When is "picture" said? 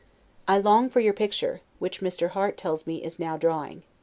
1.13-1.61